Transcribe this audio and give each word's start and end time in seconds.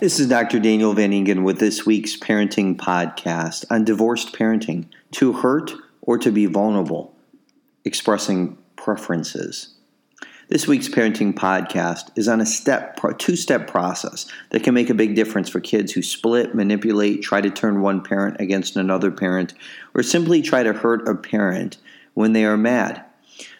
This 0.00 0.20
is 0.20 0.28
Dr. 0.28 0.60
Daniel 0.60 0.92
Van 0.92 1.12
Ingen 1.12 1.42
with 1.42 1.58
this 1.58 1.84
week's 1.84 2.16
parenting 2.16 2.76
podcast 2.76 3.64
on 3.68 3.84
divorced 3.84 4.32
parenting 4.32 4.84
to 5.10 5.32
hurt 5.32 5.72
or 6.02 6.18
to 6.18 6.30
be 6.30 6.46
vulnerable, 6.46 7.16
expressing 7.84 8.56
preferences. 8.76 9.74
This 10.46 10.68
week's 10.68 10.88
parenting 10.88 11.34
podcast 11.34 12.12
is 12.14 12.28
on 12.28 12.40
a 12.40 12.46
step, 12.46 13.00
two 13.18 13.34
step 13.34 13.66
process 13.66 14.26
that 14.50 14.62
can 14.62 14.72
make 14.72 14.88
a 14.88 14.94
big 14.94 15.16
difference 15.16 15.48
for 15.48 15.58
kids 15.58 15.90
who 15.90 16.02
split, 16.02 16.54
manipulate, 16.54 17.22
try 17.22 17.40
to 17.40 17.50
turn 17.50 17.80
one 17.80 18.00
parent 18.00 18.36
against 18.38 18.76
another 18.76 19.10
parent, 19.10 19.52
or 19.94 20.04
simply 20.04 20.42
try 20.42 20.62
to 20.62 20.72
hurt 20.72 21.08
a 21.08 21.14
parent 21.16 21.76
when 22.14 22.34
they 22.34 22.44
are 22.44 22.56
mad. 22.56 23.04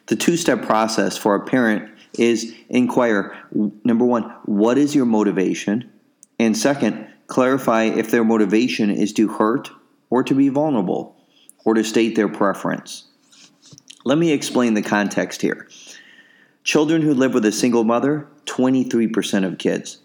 The 0.07 0.14
two 0.14 0.36
step 0.36 0.62
process 0.62 1.16
for 1.16 1.34
a 1.34 1.45
parent 1.45 1.91
is 2.16 2.55
inquire 2.68 3.36
number 3.82 4.04
one, 4.04 4.22
what 4.44 4.79
is 4.79 4.94
your 4.94 5.04
motivation? 5.04 5.90
And 6.38 6.56
second, 6.56 7.06
clarify 7.26 7.84
if 7.84 8.10
their 8.10 8.24
motivation 8.24 8.90
is 8.90 9.12
to 9.14 9.28
hurt 9.28 9.70
or 10.10 10.22
to 10.22 10.34
be 10.34 10.48
vulnerable 10.48 11.16
or 11.64 11.74
to 11.74 11.84
state 11.84 12.14
their 12.14 12.28
preference. 12.28 13.04
Let 14.04 14.18
me 14.18 14.32
explain 14.32 14.74
the 14.74 14.82
context 14.82 15.42
here. 15.42 15.68
Children 16.64 17.02
who 17.02 17.14
live 17.14 17.34
with 17.34 17.44
a 17.44 17.52
single 17.52 17.84
mother, 17.84 18.28
23% 18.46 19.46
of 19.46 19.58
kids. 19.58 19.98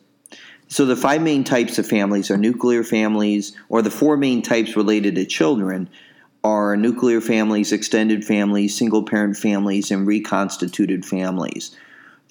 So 0.67 0.85
the 0.85 0.95
five 0.95 1.21
main 1.21 1.43
types 1.43 1.77
of 1.77 1.87
families 1.87 2.31
are 2.31 2.37
nuclear 2.37 2.83
families, 2.83 3.55
or 3.69 3.81
the 3.81 3.91
four 3.91 4.17
main 4.17 4.41
types 4.41 4.75
related 4.75 5.15
to 5.15 5.25
children 5.25 5.89
are 6.43 6.75
nuclear 6.75 7.21
families, 7.21 7.71
extended 7.71 8.25
families, 8.25 8.75
single 8.75 9.03
parent 9.03 9.37
families, 9.37 9.91
and 9.91 10.07
reconstituted 10.07 11.05
families. 11.05 11.75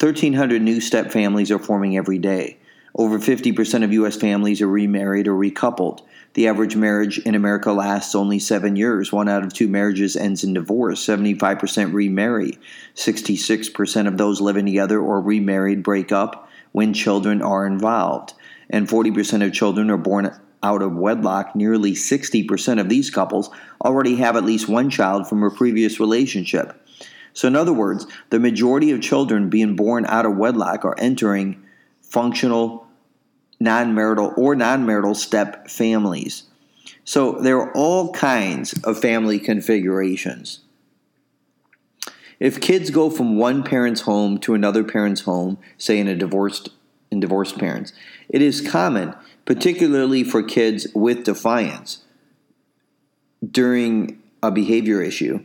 1,300 0.01 0.61
new 0.61 0.81
step 0.81 1.13
families 1.13 1.51
are 1.51 1.59
forming 1.59 1.97
every 1.97 2.19
day. 2.19 2.59
Over 2.95 3.19
50% 3.19 3.85
of 3.85 3.93
U.S. 3.93 4.17
families 4.17 4.61
are 4.61 4.69
remarried 4.69 5.27
or 5.27 5.35
recoupled. 5.35 6.01
The 6.35 6.49
average 6.49 6.77
marriage 6.77 7.19
in 7.19 7.35
America 7.35 7.73
lasts 7.73 8.15
only 8.15 8.39
seven 8.39 8.77
years. 8.77 9.13
One 9.13 9.29
out 9.29 9.43
of 9.43 9.53
two 9.53 9.69
marriages 9.69 10.17
ends 10.17 10.45
in 10.45 10.55
divorce. 10.55 11.05
75% 11.05 11.93
remarry. 11.93 12.59
66% 12.95 14.07
of 14.07 14.19
those 14.19 14.41
living 14.41 14.67
together 14.67 15.01
or 15.01 15.21
remarried 15.21 15.83
break 15.83 16.13
up 16.13 16.49
when 16.73 16.93
children 16.93 17.43
are 17.43 17.67
involved. 17.67 18.35
And 18.69 18.89
40% 18.89 19.45
of 19.45 19.53
children 19.53 19.91
are 19.91 19.99
born 19.99 20.35
out 20.63 20.83
of 20.83 20.95
wedlock. 20.95 21.57
Nearly 21.57 21.93
60% 21.93 22.81
of 22.81 22.89
these 22.89 23.11
couples 23.11 23.51
already 23.83 24.17
have 24.17 24.37
at 24.37 24.45
least 24.45 24.69
one 24.69 24.91
child 24.91 25.29
from 25.29 25.43
a 25.43 25.51
previous 25.51 25.99
relationship. 25.99 26.79
So, 27.35 27.49
in 27.49 27.57
other 27.57 27.73
words, 27.73 28.07
the 28.31 28.39
majority 28.39 28.91
of 28.91 29.01
children 29.01 29.49
being 29.49 29.77
born 29.77 30.05
out 30.07 30.27
of 30.27 30.37
wedlock 30.37 30.85
are 30.85 30.99
entering 30.99 31.62
functional 32.13 32.87
non 33.59 33.95
marital 33.95 34.35
or 34.37 34.55
non 34.55 34.85
marital 34.85 35.15
step 35.15 35.69
families. 35.69 36.45
So 37.05 37.33
there 37.33 37.59
are 37.59 37.73
all 37.73 38.13
kinds 38.13 38.75
of 38.85 39.01
family 39.01 39.39
configurations. 39.39 40.61
If 42.39 42.61
kids 42.61 42.91
go 42.91 43.09
from 43.09 43.37
one 43.37 43.63
parent's 43.63 44.03
home 44.03 44.39
to 44.39 44.55
another 44.55 44.85
parent's 44.85 45.23
home, 45.23 45.59
say 45.79 45.99
in 45.99 46.09
a 46.09 46.15
divorced 46.15 46.69
in 47.11 47.21
divorced 47.21 47.59
parents, 47.59 47.93
it 48.29 48.43
is 48.43 48.61
common, 48.61 49.15
particularly 49.45 50.25
for 50.25 50.43
kids 50.43 50.87
with 50.95 51.25
defiance, 51.25 52.05
during 53.49 54.23
a 54.43 54.51
behavior 54.51 55.03
issue, 55.03 55.45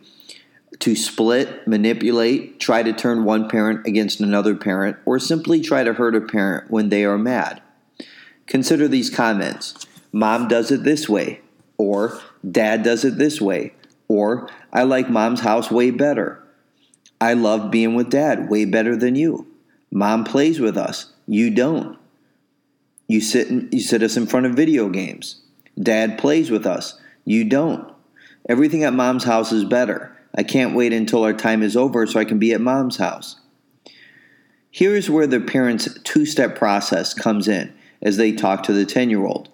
to 0.80 0.96
split, 0.96 1.68
manipulate, 1.68 2.60
try 2.60 2.84
to 2.84 2.94
turn 2.94 3.24
one 3.24 3.50
parent 3.50 3.86
against 3.88 4.20
another 4.20 4.56
parent, 4.56 4.98
or 5.06 5.20
simply 5.20 5.62
try 5.62 5.84
to 5.84 5.94
hurt 5.94 6.16
a 6.16 6.22
parent 6.22 6.70
when 6.70 6.90
they 6.90 7.04
are 7.04 7.18
mad. 7.18 7.62
Consider 8.46 8.88
these 8.88 9.10
comments 9.10 9.86
Mom 10.12 10.48
does 10.48 10.72
it 10.72 10.84
this 10.84 11.10
way, 11.10 11.42
or 11.78 12.20
Dad 12.50 12.84
does 12.84 13.04
it 13.04 13.18
this 13.18 13.42
way, 13.42 13.74
or 14.08 14.50
I 14.72 14.84
like 14.84 15.10
Mom's 15.10 15.42
house 15.42 15.70
way 15.70 15.92
better. 15.92 16.42
I 17.20 17.34
love 17.34 17.72
being 17.72 17.96
with 17.96 18.10
Dad 18.10 18.50
way 18.50 18.66
better 18.66 18.96
than 18.96 19.16
you. 19.16 19.48
Mom 19.92 20.24
plays 20.24 20.60
with 20.60 20.78
us, 20.78 21.12
you 21.28 21.50
don't. 21.50 21.98
You 23.08 23.22
sit, 23.22 23.50
you 23.74 23.80
sit 23.80 24.04
us 24.04 24.18
in 24.18 24.28
front 24.28 24.46
of 24.46 24.54
video 24.54 24.90
games. 24.90 25.42
Dad 25.82 26.18
plays 26.18 26.52
with 26.52 26.66
us, 26.66 27.00
you 27.26 27.44
don't. 27.44 27.92
Everything 28.50 28.84
at 28.84 28.94
Mom's 28.94 29.24
house 29.24 29.52
is 29.52 29.66
better. 29.66 30.17
I 30.38 30.44
can't 30.44 30.76
wait 30.76 30.94
until 30.94 31.24
our 31.24 31.34
time 31.34 31.64
is 31.64 31.76
over 31.76 32.06
so 32.06 32.20
I 32.20 32.26
can 32.26 32.38
be 32.38 32.54
at 32.54 32.62
mom's 32.62 32.98
house. 32.98 33.38
Here's 34.70 35.10
where 35.10 35.26
the 35.26 35.40
parent's 35.40 36.00
two 36.04 36.26
step 36.26 36.56
process 36.56 37.14
comes 37.14 37.48
in 37.48 37.74
as 38.02 38.18
they 38.18 38.32
talk 38.32 38.62
to 38.64 38.74
the 38.74 38.86
10 38.86 39.10
year 39.10 39.26
old. 39.26 39.50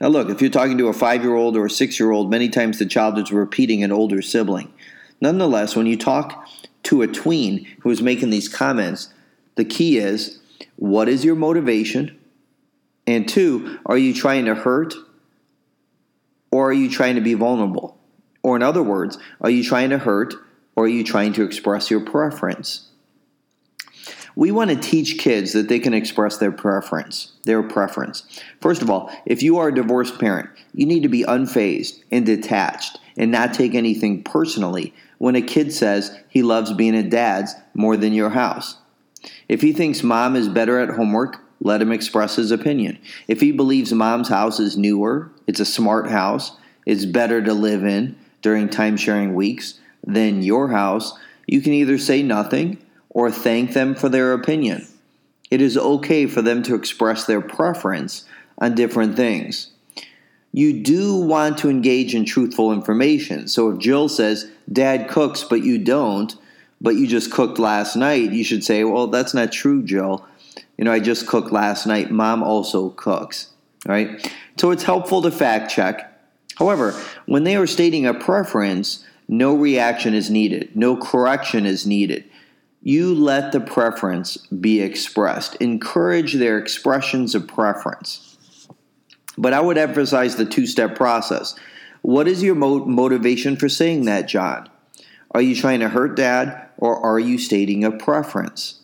Now, 0.00 0.08
look, 0.08 0.28
if 0.28 0.40
you're 0.40 0.50
talking 0.50 0.78
to 0.78 0.88
a 0.88 0.92
five 0.92 1.22
year 1.22 1.34
old 1.34 1.56
or 1.56 1.66
a 1.66 1.70
six 1.70 1.98
year 1.98 2.10
old, 2.10 2.30
many 2.30 2.48
times 2.48 2.78
the 2.78 2.86
child 2.86 3.18
is 3.18 3.32
repeating 3.32 3.82
an 3.82 3.90
older 3.90 4.22
sibling. 4.22 4.72
Nonetheless, 5.20 5.74
when 5.74 5.86
you 5.86 5.96
talk 5.96 6.46
to 6.84 7.02
a 7.02 7.08
tween 7.08 7.66
who 7.80 7.90
is 7.90 8.02
making 8.02 8.30
these 8.30 8.48
comments, 8.48 9.12
the 9.56 9.64
key 9.64 9.98
is 9.98 10.38
what 10.76 11.08
is 11.08 11.24
your 11.24 11.34
motivation? 11.34 12.16
And 13.06 13.26
two, 13.26 13.78
are 13.86 13.98
you 13.98 14.14
trying 14.14 14.44
to 14.44 14.54
hurt 14.54 14.94
or 16.50 16.68
are 16.68 16.74
you 16.74 16.90
trying 16.90 17.16
to 17.16 17.20
be 17.20 17.34
vulnerable? 17.34 17.97
Or, 18.48 18.56
in 18.56 18.62
other 18.62 18.82
words, 18.82 19.18
are 19.42 19.50
you 19.50 19.62
trying 19.62 19.90
to 19.90 19.98
hurt 19.98 20.32
or 20.74 20.84
are 20.84 20.88
you 20.88 21.04
trying 21.04 21.34
to 21.34 21.42
express 21.42 21.90
your 21.90 22.00
preference? 22.00 22.88
We 24.36 24.52
want 24.52 24.70
to 24.70 24.76
teach 24.76 25.18
kids 25.18 25.52
that 25.52 25.68
they 25.68 25.78
can 25.78 25.92
express 25.92 26.38
their 26.38 26.50
preference, 26.50 27.32
their 27.44 27.62
preference. 27.62 28.40
First 28.62 28.80
of 28.80 28.88
all, 28.88 29.12
if 29.26 29.42
you 29.42 29.58
are 29.58 29.68
a 29.68 29.74
divorced 29.74 30.18
parent, 30.18 30.48
you 30.72 30.86
need 30.86 31.02
to 31.02 31.10
be 31.10 31.24
unfazed 31.24 32.02
and 32.10 32.24
detached 32.24 32.98
and 33.18 33.30
not 33.30 33.52
take 33.52 33.74
anything 33.74 34.22
personally 34.22 34.94
when 35.18 35.36
a 35.36 35.42
kid 35.42 35.70
says 35.70 36.18
he 36.30 36.40
loves 36.40 36.72
being 36.72 36.96
at 36.96 37.10
dad's 37.10 37.54
more 37.74 37.98
than 37.98 38.14
your 38.14 38.30
house. 38.30 38.78
If 39.46 39.60
he 39.60 39.74
thinks 39.74 40.02
mom 40.02 40.36
is 40.36 40.48
better 40.48 40.78
at 40.78 40.96
homework, 40.96 41.44
let 41.60 41.82
him 41.82 41.92
express 41.92 42.36
his 42.36 42.50
opinion. 42.50 42.98
If 43.26 43.42
he 43.42 43.52
believes 43.52 43.92
mom's 43.92 44.30
house 44.30 44.58
is 44.58 44.78
newer, 44.78 45.30
it's 45.46 45.60
a 45.60 45.66
smart 45.66 46.08
house, 46.08 46.52
it's 46.86 47.04
better 47.04 47.42
to 47.42 47.52
live 47.52 47.84
in, 47.84 48.16
during 48.42 48.68
timesharing 48.68 49.34
weeks 49.34 49.80
than 50.06 50.42
your 50.42 50.68
house, 50.68 51.18
you 51.46 51.60
can 51.60 51.72
either 51.72 51.98
say 51.98 52.22
nothing 52.22 52.78
or 53.10 53.30
thank 53.30 53.72
them 53.72 53.94
for 53.94 54.08
their 54.08 54.32
opinion. 54.32 54.86
It 55.50 55.60
is 55.60 55.76
okay 55.78 56.26
for 56.26 56.42
them 56.42 56.62
to 56.64 56.74
express 56.74 57.24
their 57.24 57.40
preference 57.40 58.24
on 58.58 58.74
different 58.74 59.16
things. 59.16 59.70
You 60.52 60.82
do 60.82 61.16
want 61.16 61.58
to 61.58 61.70
engage 61.70 62.14
in 62.14 62.24
truthful 62.24 62.72
information. 62.72 63.48
So 63.48 63.70
if 63.70 63.78
Jill 63.78 64.08
says, 64.08 64.50
Dad 64.70 65.08
cooks, 65.08 65.44
but 65.44 65.62
you 65.62 65.78
don't, 65.78 66.34
but 66.80 66.96
you 66.96 67.06
just 67.06 67.32
cooked 67.32 67.58
last 67.58 67.96
night, 67.96 68.32
you 68.32 68.44
should 68.44 68.64
say, 68.64 68.84
Well, 68.84 69.08
that's 69.08 69.34
not 69.34 69.52
true, 69.52 69.82
Jill. 69.82 70.26
You 70.76 70.84
know, 70.84 70.92
I 70.92 71.00
just 71.00 71.26
cooked 71.26 71.52
last 71.52 71.86
night. 71.86 72.10
Mom 72.10 72.42
also 72.42 72.90
cooks, 72.90 73.50
right? 73.86 74.32
So 74.58 74.70
it's 74.70 74.84
helpful 74.84 75.22
to 75.22 75.30
fact 75.30 75.70
check 75.70 76.07
However, 76.58 76.92
when 77.26 77.44
they 77.44 77.54
are 77.54 77.68
stating 77.68 78.04
a 78.04 78.12
preference, 78.12 79.04
no 79.28 79.54
reaction 79.54 80.12
is 80.12 80.28
needed, 80.28 80.74
no 80.74 80.96
correction 80.96 81.66
is 81.66 81.86
needed. 81.86 82.24
You 82.82 83.14
let 83.14 83.52
the 83.52 83.60
preference 83.60 84.36
be 84.48 84.80
expressed. 84.80 85.54
Encourage 85.56 86.34
their 86.34 86.58
expressions 86.58 87.34
of 87.34 87.46
preference. 87.46 88.36
But 89.36 89.52
I 89.52 89.60
would 89.60 89.78
emphasize 89.78 90.34
the 90.34 90.44
two 90.44 90.66
step 90.66 90.96
process. 90.96 91.54
What 92.02 92.26
is 92.26 92.42
your 92.42 92.56
mo- 92.56 92.84
motivation 92.84 93.56
for 93.56 93.68
saying 93.68 94.06
that, 94.06 94.26
John? 94.26 94.68
Are 95.30 95.42
you 95.42 95.54
trying 95.54 95.80
to 95.80 95.88
hurt 95.88 96.16
dad 96.16 96.70
or 96.76 96.98
are 97.04 97.20
you 97.20 97.38
stating 97.38 97.84
a 97.84 97.92
preference? 97.92 98.80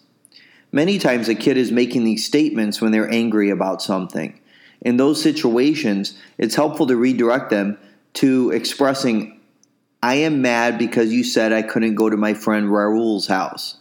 Many 0.71 0.98
times 0.98 1.28
a 1.28 1.34
kid 1.34 1.57
is 1.57 1.72
making 1.72 2.04
these 2.04 2.25
statements 2.25 2.81
when 2.81 2.93
they're 2.93 3.10
angry 3.10 3.51
about 3.51 3.83
something 3.83 4.39
in 4.84 4.98
those 4.98 5.21
situations, 5.21 6.16
it's 6.39 6.54
helpful 6.54 6.86
to 6.86 6.97
redirect 6.97 7.51
them 7.51 7.78
to 8.15 8.51
expressing, 8.51 9.41
I 10.03 10.16
am 10.16 10.42
mad 10.42 10.78
because 10.78 11.13
you 11.13 11.25
said 11.25 11.53
I 11.53 11.63
couldn't 11.63 11.95
go 11.95 12.10
to 12.10 12.16
my 12.16 12.34
friend 12.34 12.71
Raul's 12.71 13.27
house. 13.27 13.78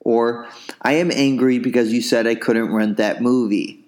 Or, 0.00 0.48
I 0.80 0.94
am 0.94 1.10
angry 1.12 1.58
because 1.58 1.92
you 1.92 2.00
said 2.00 2.26
I 2.26 2.34
couldn't 2.36 2.72
rent 2.72 2.96
that 2.96 3.20
movie. 3.20 3.84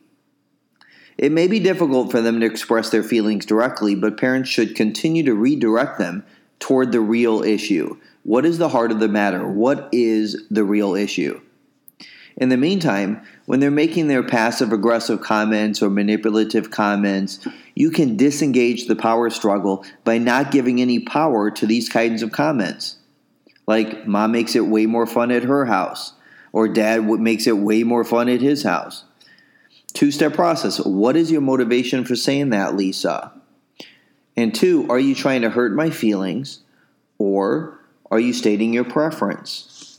It 1.16 1.32
may 1.32 1.46
be 1.46 1.60
difficult 1.60 2.10
for 2.10 2.20
them 2.20 2.40
to 2.40 2.46
express 2.46 2.90
their 2.90 3.02
feelings 3.04 3.46
directly, 3.46 3.94
but 3.94 4.18
parents 4.18 4.50
should 4.50 4.74
continue 4.74 5.22
to 5.24 5.34
redirect 5.34 5.98
them 5.98 6.24
toward 6.58 6.90
the 6.90 7.00
real 7.00 7.42
issue. 7.42 7.96
What 8.24 8.44
is 8.44 8.58
the 8.58 8.68
heart 8.68 8.90
of 8.90 9.00
the 9.00 9.08
matter? 9.08 9.46
What 9.46 9.88
is 9.92 10.44
the 10.50 10.64
real 10.64 10.94
issue? 10.94 11.40
In 12.36 12.48
the 12.48 12.56
meantime, 12.56 13.22
when 13.46 13.60
they're 13.60 13.70
making 13.70 14.08
their 14.08 14.22
passive 14.22 14.72
aggressive 14.72 15.20
comments 15.20 15.80
or 15.80 15.88
manipulative 15.88 16.70
comments, 16.70 17.46
you 17.74 17.90
can 17.90 18.16
disengage 18.16 18.86
the 18.86 18.96
power 18.96 19.30
struggle 19.30 19.84
by 20.02 20.18
not 20.18 20.50
giving 20.50 20.80
any 20.80 20.98
power 20.98 21.50
to 21.52 21.66
these 21.66 21.88
kinds 21.88 22.22
of 22.22 22.32
comments. 22.32 22.96
Like, 23.66 24.06
mom 24.06 24.32
makes 24.32 24.56
it 24.56 24.66
way 24.66 24.86
more 24.86 25.06
fun 25.06 25.30
at 25.30 25.44
her 25.44 25.66
house, 25.66 26.12
or 26.52 26.68
dad 26.68 27.04
makes 27.04 27.46
it 27.46 27.56
way 27.56 27.82
more 27.82 28.04
fun 28.04 28.28
at 28.28 28.40
his 28.40 28.64
house. 28.64 29.04
Two 29.92 30.10
step 30.10 30.34
process. 30.34 30.80
What 30.80 31.16
is 31.16 31.30
your 31.30 31.40
motivation 31.40 32.04
for 32.04 32.16
saying 32.16 32.50
that, 32.50 32.74
Lisa? 32.74 33.32
And 34.36 34.52
two, 34.52 34.86
are 34.90 34.98
you 34.98 35.14
trying 35.14 35.42
to 35.42 35.50
hurt 35.50 35.72
my 35.72 35.90
feelings 35.90 36.60
or 37.18 37.78
are 38.10 38.18
you 38.18 38.32
stating 38.32 38.74
your 38.74 38.84
preference? 38.84 39.93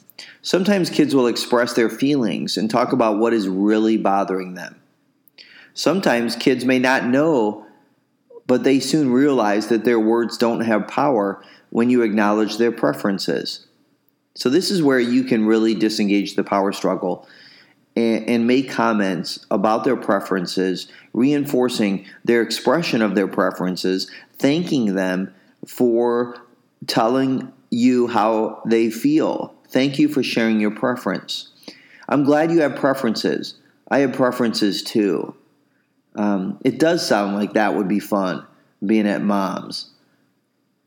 Sometimes 0.46 0.92
kids 0.92 1.16
will 1.16 1.26
express 1.26 1.74
their 1.74 1.90
feelings 1.90 2.56
and 2.56 2.70
talk 2.70 2.94
about 2.94 3.18
what 3.18 3.34
is 3.34 3.48
really 3.48 3.98
bothering 3.98 4.54
them. 4.54 4.80
Sometimes 5.74 6.36
kids 6.36 6.64
may 6.64 6.78
not 6.78 7.08
know, 7.08 7.66
but 8.46 8.64
they 8.64 8.80
soon 8.80 9.12
realize 9.12 9.70
that 9.70 9.86
their 9.86 10.00
words 10.00 10.38
don't 10.38 10.60
have 10.60 10.88
power 10.88 11.44
when 11.72 11.90
you 11.90 12.04
acknowledge 12.04 12.58
their 12.58 12.72
preferences. 12.72 13.66
So, 14.36 14.52
this 14.52 14.70
is 14.70 14.84
where 14.84 15.00
you 15.00 15.24
can 15.24 15.48
really 15.48 15.74
disengage 15.74 16.36
the 16.36 16.44
power 16.44 16.72
struggle 16.72 17.28
and, 17.96 18.30
and 18.30 18.46
make 18.46 18.70
comments 18.70 19.44
about 19.50 19.84
their 19.84 19.98
preferences, 19.98 20.88
reinforcing 21.14 22.06
their 22.24 22.44
expression 22.44 23.02
of 23.02 23.16
their 23.16 23.28
preferences, 23.28 24.12
thanking 24.34 24.94
them 24.94 25.34
for 25.66 26.40
telling 26.86 27.52
you 27.72 28.06
how 28.06 28.62
they 28.68 28.92
feel. 28.92 29.55
Thank 29.76 30.00
you 30.00 30.08
for 30.08 30.24
sharing 30.24 30.62
your 30.62 30.72
preference. 30.72 31.50
I'm 32.08 32.24
glad 32.24 32.50
you 32.50 32.62
have 32.62 32.78
preferences. 32.78 33.56
I 33.92 34.00
have 34.00 34.14
preferences 34.14 34.82
too. 34.82 35.36
Um, 36.16 36.58
it 36.64 36.80
does 36.80 37.06
sound 37.06 37.36
like 37.36 37.56
that 37.56 37.76
would 37.76 37.90
be 37.90 38.00
fun, 38.00 38.46
being 38.86 39.06
at 39.06 39.22
mom's. 39.22 39.92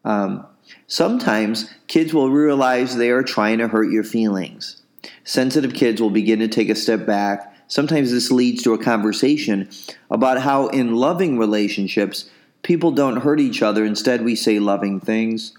Um, 0.06 0.46
sometimes 0.87 1.70
kids 1.87 2.14
will 2.14 2.31
realize 2.31 2.96
they 2.96 3.11
are 3.11 3.23
trying 3.23 3.58
to 3.58 3.69
hurt 3.69 3.90
your 3.90 4.05
feelings. 4.05 4.81
Sensitive 5.23 5.75
kids 5.75 6.00
will 6.00 6.08
begin 6.08 6.38
to 6.38 6.49
take 6.49 6.70
a 6.70 6.75
step 6.75 7.05
back. 7.05 7.55
Sometimes 7.67 8.11
this 8.11 8.31
leads 8.31 8.62
to 8.62 8.73
a 8.73 8.82
conversation 8.82 9.69
about 10.11 10.40
how, 10.40 10.69
in 10.69 10.94
loving 10.94 11.37
relationships, 11.37 12.31
people 12.62 12.93
don't 12.93 13.19
hurt 13.19 13.38
each 13.38 13.61
other. 13.61 13.85
Instead, 13.85 14.25
we 14.25 14.35
say 14.35 14.58
loving 14.58 14.99
things. 14.99 15.52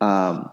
Um, 0.00 0.50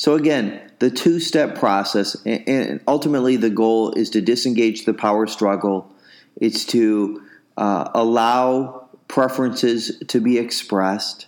so, 0.00 0.14
again, 0.14 0.62
the 0.78 0.90
two 0.90 1.20
step 1.20 1.58
process, 1.58 2.16
and 2.24 2.80
ultimately 2.88 3.36
the 3.36 3.50
goal 3.50 3.92
is 3.92 4.08
to 4.10 4.22
disengage 4.22 4.86
the 4.86 4.94
power 4.94 5.26
struggle, 5.26 5.94
it's 6.40 6.64
to 6.64 7.22
uh, 7.58 7.90
allow 7.92 8.88
preferences 9.08 10.02
to 10.08 10.18
be 10.22 10.38
expressed. 10.38 11.26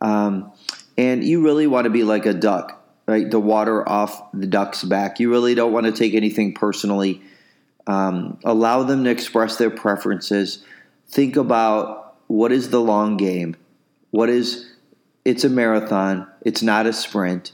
Um, 0.00 0.52
and 0.96 1.24
you 1.24 1.42
really 1.42 1.66
want 1.66 1.86
to 1.86 1.90
be 1.90 2.04
like 2.04 2.24
a 2.24 2.34
duck 2.34 2.76
right? 3.08 3.28
The 3.28 3.40
water 3.40 3.88
off 3.88 4.30
the 4.32 4.46
duck's 4.46 4.84
back. 4.84 5.18
You 5.18 5.30
really 5.30 5.56
don't 5.56 5.72
want 5.72 5.86
to 5.86 5.92
take 5.92 6.14
anything 6.14 6.52
personally. 6.52 7.22
Um, 7.88 8.38
allow 8.44 8.82
them 8.84 9.02
to 9.04 9.10
express 9.10 9.56
their 9.56 9.70
preferences. 9.70 10.62
Think 11.08 11.36
about 11.36 12.16
what 12.26 12.52
is 12.52 12.68
the 12.68 12.82
long 12.82 13.16
game. 13.16 13.56
What 14.10 14.28
is 14.28 14.70
it's 15.24 15.42
a 15.42 15.48
marathon. 15.48 16.28
It's 16.42 16.62
not 16.62 16.86
a 16.86 16.92
sprint. 16.92 17.52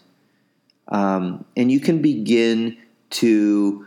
Um, 0.89 1.45
and 1.57 1.71
you 1.71 1.81
can 1.81 2.03
begin 2.03 2.79
to 3.11 3.87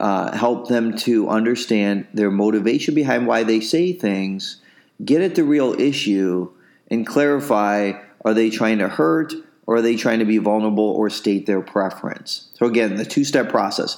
uh, 0.00 0.36
help 0.36 0.68
them 0.68 0.96
to 0.98 1.28
understand 1.28 2.06
their 2.12 2.30
motivation 2.30 2.94
behind 2.94 3.26
why 3.26 3.42
they 3.42 3.60
say 3.60 3.92
things, 3.92 4.60
get 5.04 5.22
at 5.22 5.34
the 5.34 5.44
real 5.44 5.78
issue, 5.80 6.50
and 6.90 7.06
clarify 7.06 7.92
are 8.24 8.34
they 8.34 8.50
trying 8.50 8.78
to 8.78 8.88
hurt? 8.88 9.32
or 9.66 9.76
are 9.76 9.82
they 9.82 9.96
trying 9.96 10.20
to 10.20 10.24
be 10.24 10.38
vulnerable 10.38 10.84
or 10.84 11.10
state 11.10 11.46
their 11.46 11.60
preference? 11.60 12.48
So, 12.54 12.66
again, 12.66 12.96
the 12.96 13.04
two 13.04 13.24
step 13.24 13.48
process. 13.48 13.96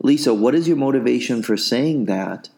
Lisa, 0.00 0.34
what 0.34 0.54
is 0.54 0.66
your 0.66 0.76
motivation 0.76 1.42
for 1.42 1.56
saying 1.56 2.06
that? 2.06 2.48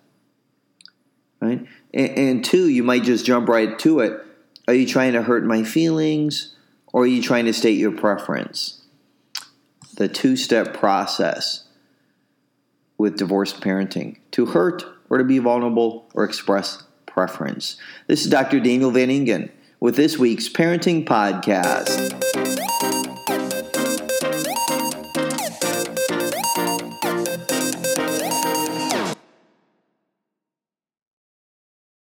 Right? 1.40 1.66
And, 1.92 2.10
and, 2.18 2.44
two, 2.44 2.68
you 2.68 2.82
might 2.82 3.02
just 3.02 3.26
jump 3.26 3.48
right 3.48 3.78
to 3.80 4.00
it. 4.00 4.24
Are 4.66 4.74
you 4.74 4.86
trying 4.86 5.12
to 5.12 5.22
hurt 5.22 5.44
my 5.44 5.62
feelings 5.62 6.54
or 6.92 7.02
are 7.02 7.06
you 7.06 7.20
trying 7.20 7.44
to 7.44 7.52
state 7.52 7.78
your 7.78 7.92
preference? 7.92 8.80
The 9.96 10.08
two 10.08 10.36
step 10.36 10.74
process 10.74 11.64
with 12.98 13.16
divorced 13.16 13.60
parenting 13.60 14.16
to 14.32 14.46
hurt 14.46 14.84
or 15.08 15.18
to 15.18 15.24
be 15.24 15.38
vulnerable 15.38 16.10
or 16.14 16.24
express 16.24 16.82
preference. 17.06 17.76
This 18.08 18.24
is 18.24 18.30
Dr. 18.30 18.58
Daniel 18.58 18.90
Van 18.90 19.08
Ingen 19.08 19.50
with 19.78 19.94
this 19.94 20.18
week's 20.18 20.48
Parenting 20.48 21.04
Podcast. 21.04 22.63